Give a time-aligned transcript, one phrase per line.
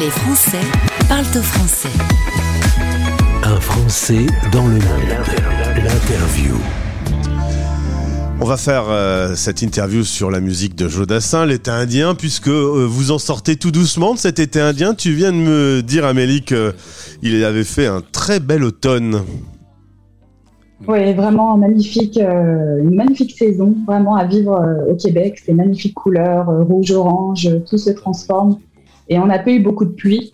[0.00, 0.58] Les Français
[1.06, 1.88] parlent au français.
[3.42, 4.82] Un Français dans le monde.
[5.76, 6.54] L'interview.
[8.40, 12.86] On va faire euh, cette interview sur la musique de Jodassin, l'été indien, puisque euh,
[12.88, 14.94] vous en sortez tout doucement de cet été indien.
[14.94, 19.20] Tu viens de me dire, Amélie, qu'il avait fait un très bel automne.
[20.88, 25.38] Oui, vraiment magnifique, euh, une magnifique saison, vraiment à vivre au Québec.
[25.44, 28.56] C'est magnifiques couleurs, rouge, orange, tout se transforme.
[29.12, 30.32] Et on n'a pas eu beaucoup de pluie.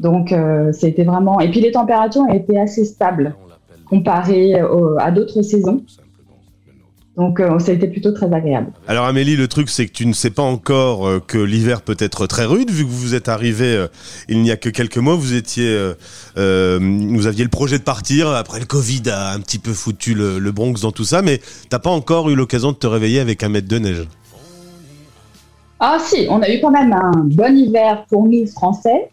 [0.00, 0.34] Donc,
[0.72, 1.40] c'était vraiment.
[1.40, 3.36] Et puis, les températures été assez stables
[3.88, 4.54] comparées
[4.98, 5.84] à d'autres saisons.
[7.16, 8.72] Donc euh, ça a été plutôt très agréable.
[8.88, 11.96] Alors Amélie, le truc c'est que tu ne sais pas encore euh, que l'hiver peut
[11.98, 13.86] être très rude, vu que vous êtes arrivé euh,
[14.28, 15.68] il n'y a que quelques mois, vous étiez,
[16.36, 20.52] aviez le projet de partir, après le Covid a un petit peu foutu le, le
[20.52, 23.48] Bronx dans tout ça, mais t'as pas encore eu l'occasion de te réveiller avec un
[23.48, 24.08] mètre de neige.
[25.86, 29.10] Ah si, on a eu quand même un bon hiver pour nous Français,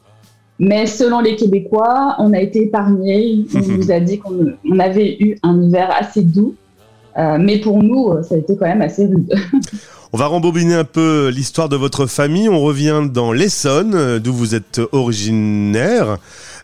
[0.58, 3.46] mais selon les Québécois, on a été épargnés.
[3.54, 6.56] On nous a dit qu'on avait eu un hiver assez doux.
[7.18, 9.30] Euh, mais pour nous, euh, ça a été quand même assez rude.
[10.14, 12.48] On va rembobiner un peu l'histoire de votre famille.
[12.48, 16.20] On revient dans l'Essonne, euh, d'où vous êtes originaire.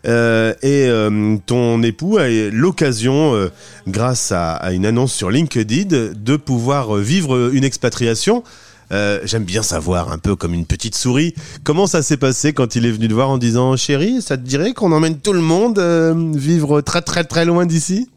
[0.06, 0.88] et
[1.44, 3.50] ton époux a l'occasion,
[3.86, 8.42] grâce à, une annonce sur LinkedIn, de pouvoir vivre une expatriation.
[8.90, 12.86] J'aime bien savoir, un peu comme une petite souris, comment ça s'est passé quand il
[12.86, 15.78] est venu te voir en disant Chérie, ça te dirait qu'on emmène tout le monde
[16.34, 18.08] vivre très très très loin d'ici?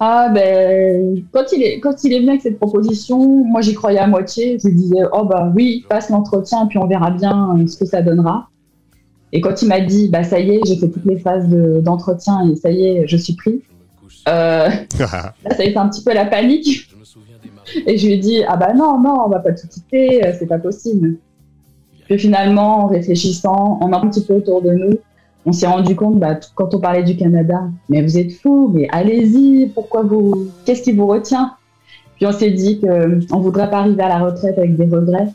[0.00, 4.00] Ah ben quand il est quand il est venu avec cette proposition, moi j'y croyais
[4.00, 4.58] à moitié.
[4.62, 8.02] Je disais oh bah oui, passe l'entretien puis on verra bien euh, ce que ça
[8.02, 8.48] donnera.
[9.32, 12.50] Et quand il m'a dit bah ça y est, j'ai fait toutes les phases d'entretien
[12.50, 13.62] et ça y est, je suis pris.
[14.28, 14.68] Euh,
[14.98, 16.90] là ça a été un petit peu la panique.
[17.86, 20.32] Et je lui ai dit ah bah non non on va pas tout quitter, euh,
[20.38, 21.16] c'est pas possible.
[22.06, 24.98] Puis finalement en réfléchissant, en un petit peu autour de nous,
[25.46, 28.88] on s'est rendu compte, bah, quand on parlait du Canada, mais vous êtes fous, mais
[28.90, 31.54] allez-y, pourquoi vous, qu'est-ce qui vous retient?
[32.16, 35.28] Puis on s'est dit qu'on ne voudrait pas arriver à la retraite avec des regrets.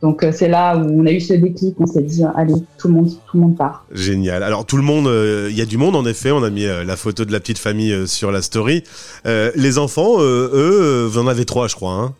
[0.00, 2.88] Donc euh, c'est là où on a eu ce déclic, on s'est dit allez tout
[2.88, 3.84] le monde tout le monde part.
[3.92, 4.42] Génial.
[4.42, 6.30] Alors tout le monde, euh, il y a du monde en effet.
[6.30, 8.84] On a mis euh, la photo de la petite famille sur la story.
[9.24, 11.92] les enfants, eux, vous en avez trois, je crois.
[11.92, 12.14] Hein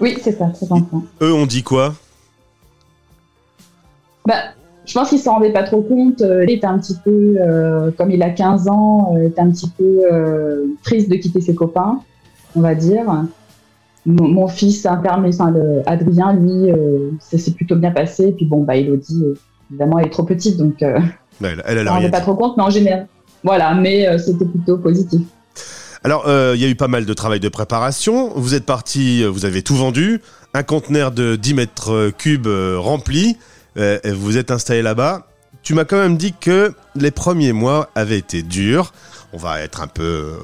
[0.00, 1.04] oui, c'est ça, trois enfants.
[1.22, 1.94] Eux, on dit quoi?
[4.26, 4.54] Bah
[4.86, 6.20] je pense qu'il s'en rendait pas trop compte.
[6.20, 9.40] Euh, il était un petit peu, euh, comme il a 15 ans, il euh, était
[9.40, 10.02] un petit peu
[10.82, 12.00] triste de quitter ses copains,
[12.54, 13.04] on va dire.
[14.06, 16.70] Mon, fils intermédiaire, enfin, le, Adrien, lui,
[17.20, 18.32] ça s'est plutôt bien passé.
[18.32, 19.24] Puis bon, bah, Elodie,
[19.70, 21.02] évidemment, elle est trop petite, donc elle,
[21.40, 23.06] elle, elle rendait pas trop compte, mais en général,
[23.42, 25.22] voilà, mais c'était plutôt positif.
[26.02, 28.32] Alors, il y a eu pas mal de travail de préparation.
[28.36, 30.20] Vous êtes parti, vous avez tout vendu,
[30.52, 33.38] un conteneur de 10 mètres cubes rempli.
[33.76, 35.26] Euh, vous êtes installé là-bas.
[35.62, 38.92] Tu m'as quand même dit que les premiers mois avaient été durs.
[39.32, 40.36] On va être un peu euh,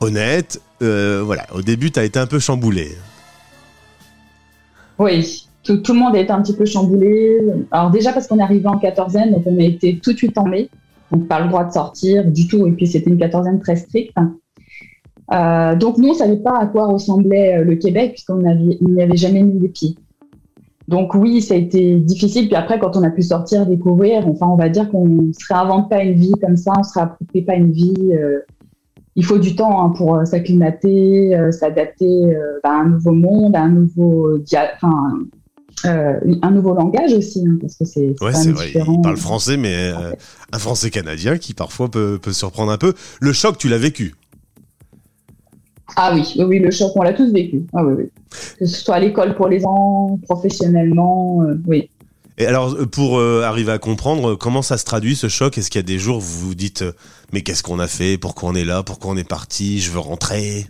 [0.00, 0.60] honnête.
[0.82, 2.96] Euh, voilà, au début, tu as été un peu chamboulé.
[4.98, 7.40] Oui, tout, le monde a été un petit peu chamboulé.
[7.70, 10.36] Alors déjà parce qu'on est arrivé en quatorzaine, donc on a été tout de suite
[10.38, 10.68] en mai.
[11.10, 12.66] Donc pas le droit de sortir du tout.
[12.66, 14.16] Et puis c'était une quatorzaine très stricte.
[15.30, 19.42] donc nous, on ne savait pas à quoi ressemblait le Québec puisqu'on n'y avait jamais
[19.42, 19.96] mis les pieds.
[20.88, 22.46] Donc oui, ça a été difficile.
[22.46, 25.52] Puis après, quand on a pu sortir, découvrir, enfin, on va dire qu'on ne se
[25.52, 27.94] réinvente pas une vie comme ça, on ne se réapproprie pas une vie.
[28.12, 28.40] Euh,
[29.18, 33.62] il faut du temps hein, pour euh, s'acclimater, euh, s'adapter à un nouveau monde, à
[33.62, 34.38] un nouveau,
[34.76, 35.18] enfin,
[35.84, 38.72] un nouveau langage aussi, hein, parce que c'est ouais, vrai.
[38.74, 39.92] Il parle français, mais
[40.52, 42.94] un français canadien qui parfois peut, peut surprendre un peu.
[43.20, 44.14] Le choc, tu l'as vécu?
[45.96, 47.66] Ah oui, oui, le choc, on l'a tous vécu.
[47.72, 48.10] Ah oui, oui.
[48.58, 51.90] Que ce soit à l'école pour les enfants, professionnellement, euh, oui.
[52.38, 55.70] Et alors, euh, pour euh, arriver à comprendre, comment ça se traduit ce choc Est-ce
[55.70, 56.84] qu'il y a des jours où vous vous dites,
[57.32, 59.98] mais qu'est-ce qu'on a fait Pourquoi on est là Pourquoi on est parti Je veux
[59.98, 60.66] rentrer?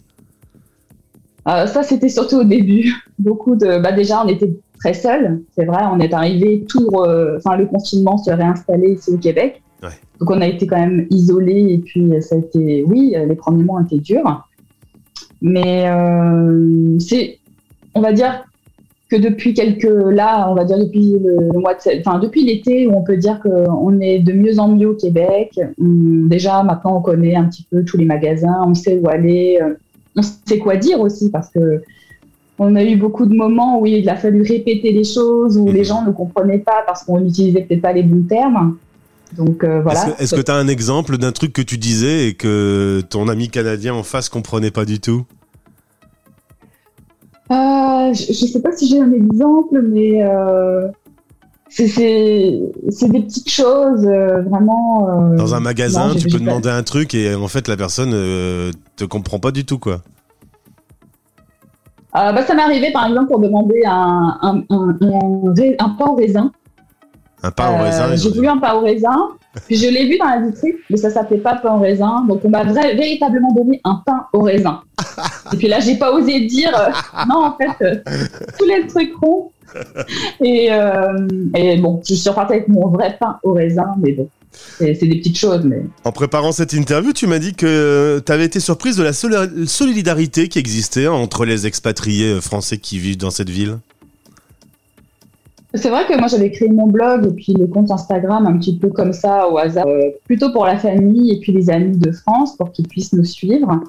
[1.47, 2.93] Ça, c'était surtout au début.
[3.19, 3.79] Beaucoup de.
[3.79, 5.83] Bah, déjà, on était très seuls, c'est vrai.
[5.91, 6.91] On est arrivé, tout.
[6.95, 9.63] Enfin, le confinement se réinstallé ici au Québec.
[10.21, 11.73] Donc, on a été quand même isolés.
[11.73, 12.85] Et puis, ça a été.
[12.87, 14.45] Oui, les premiers mois ont été durs.
[15.41, 17.39] Mais euh, c'est,
[17.95, 18.45] on va dire
[19.09, 22.95] que depuis quelques, là, on va dire depuis le, mois de, enfin depuis l'été, où
[22.95, 25.59] on peut dire qu'on est de mieux en mieux au Québec.
[25.79, 29.75] déjà, maintenant, on connaît un petit peu tous les magasins, on sait où aller, euh,
[30.17, 31.83] on sait quoi dire aussi, parce que
[32.59, 35.81] on a eu beaucoup de moments où il a fallu répéter les choses, où les
[35.81, 35.85] mhm.
[35.85, 38.77] gens ne comprenaient pas parce qu'on n'utilisait peut-être pas les bons termes.
[39.37, 40.17] Donc euh, voilà.
[40.19, 43.49] Est-ce que tu as un exemple d'un truc que tu disais et que ton ami
[43.49, 45.25] canadien en face comprenait pas du tout?
[47.51, 50.89] Euh, Je ne sais pas si j'ai un exemple, mais euh,
[51.69, 55.33] c'est des petites choses vraiment.
[55.37, 59.39] Dans un magasin, tu peux demander un truc et en fait la personne te comprend
[59.39, 60.03] pas du tout quoi.
[62.13, 64.97] bah, ça m'est arrivé par exemple pour demander un, un, un,
[65.79, 66.51] un pain au raisin.
[67.43, 68.17] Un pain au raisin.
[68.17, 69.29] J'ai voulu un pain au raisin.
[69.67, 72.25] Puis je l'ai vu dans la vitrine, mais ça s'appelait pas pain au raisin.
[72.29, 74.81] Donc on m'a véritablement donné un pain au raisin.
[75.53, 76.91] Et puis là, j'ai pas osé dire euh,
[77.29, 77.97] non, en fait, euh,
[78.59, 79.53] tous les trucs ronds.
[80.41, 84.29] Et, euh, et, bon, je suis repartie avec mon vrai pain au raisin, mais bon.
[84.79, 85.83] C'est des petites choses, mais.
[86.05, 90.49] En préparant cette interview, tu m'as dit que tu avais été surprise de la solidarité
[90.49, 93.79] qui existait entre les expatriés français qui vivent dans cette ville.
[95.75, 98.79] C'est vrai que moi j'avais créé mon blog et puis le compte Instagram un petit
[98.79, 102.11] peu comme ça au hasard, euh, plutôt pour la famille et puis les amis de
[102.11, 103.81] France pour qu'ils puissent nous suivre.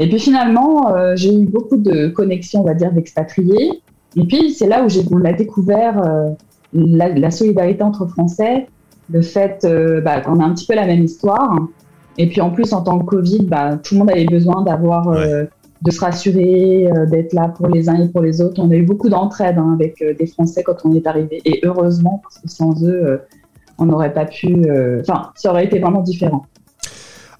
[0.00, 3.80] Et puis finalement, euh, j'ai eu beaucoup de connexions, on va dire, d'expatriés.
[4.16, 6.30] Et puis c'est là où j'ai on a découvert euh,
[6.72, 8.66] la, solidarité entre Français,
[9.08, 9.64] le fait
[10.04, 11.60] bah, qu'on a un petit peu la même histoire.
[12.18, 15.14] Et puis en plus, en temps de Covid, bah, tout le monde avait besoin d'avoir
[15.84, 18.60] de se rassurer, euh, d'être là pour les uns et pour les autres.
[18.60, 21.42] On a eu beaucoup d'entraide hein, avec euh, des Français quand on est arrivé.
[21.44, 23.18] Et heureusement, parce que sans eux, euh,
[23.76, 24.64] on n'aurait pas pu.
[25.00, 26.46] Enfin, ça aurait été vraiment différent.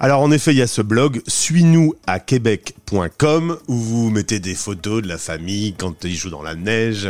[0.01, 4.55] Alors en effet, il y a ce blog suis-nous à québec.com où vous mettez des
[4.55, 7.09] photos de la famille quand ils jouent dans la neige,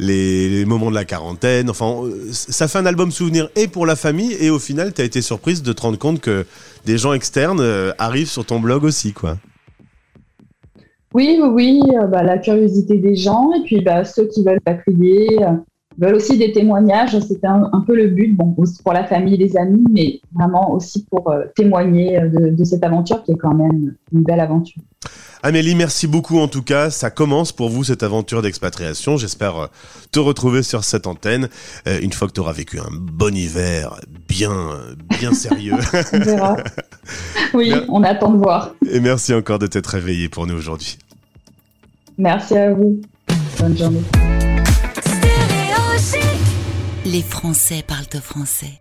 [0.00, 1.70] les, moments de la quarantaine.
[1.70, 2.02] Enfin,
[2.32, 5.22] ça fait un album souvenir et pour la famille et au final, tu as été
[5.22, 6.44] surprise de te rendre compte que
[6.84, 7.64] des gens externes
[7.98, 9.38] arrivent sur ton blog aussi, quoi.
[11.14, 15.44] Oui, oui, euh, bah, la curiosité des gens et puis bah, ceux qui veulent patrier
[15.44, 15.52] euh,
[15.96, 17.16] veulent aussi des témoignages.
[17.20, 18.52] C'était un, peu le but, bon,
[18.82, 23.30] pour la famille, les amis, mais vraiment aussi pour euh, témoigner de, cette aventure qui
[23.30, 24.82] est quand même une belle aventure.
[25.44, 26.90] Amélie, merci beaucoup en tout cas.
[26.90, 29.16] Ça commence pour vous cette aventure d'expatriation.
[29.16, 29.68] J'espère
[30.10, 31.48] te retrouver sur cette antenne
[32.02, 34.54] une fois que tu auras vécu un bon hiver bien,
[35.20, 35.74] bien sérieux.
[36.12, 36.56] on verra.
[37.52, 38.74] Oui, on attend de voir.
[38.90, 40.98] Et merci encore de t'être réveillé pour nous aujourd'hui.
[42.18, 43.00] Merci à vous.
[43.58, 44.02] Bonne journée.
[47.04, 48.80] Les Français parlent au français.